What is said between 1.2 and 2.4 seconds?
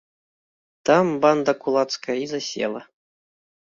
банда кулацкая і